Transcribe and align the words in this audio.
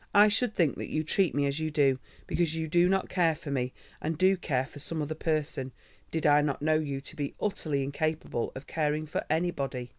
I 0.15 0.29
should 0.29 0.55
think 0.55 0.77
that 0.77 0.89
you 0.89 1.03
treat 1.03 1.35
me 1.35 1.45
as 1.45 1.59
you 1.59 1.69
do 1.69 1.99
because 2.25 2.55
you 2.55 2.67
do 2.67 2.89
not 2.89 3.07
care 3.07 3.35
for 3.35 3.51
me 3.51 3.71
and 4.01 4.17
do 4.17 4.35
care 4.35 4.65
for 4.65 4.79
some 4.79 4.99
other 4.99 5.13
person 5.13 5.73
did 6.09 6.25
I 6.25 6.41
not 6.41 6.59
know 6.59 6.79
you 6.79 7.01
to 7.01 7.15
be 7.15 7.35
utterly 7.39 7.83
incapable 7.83 8.51
of 8.55 8.65
caring 8.65 9.05
for 9.05 9.23
anybody. 9.29 9.89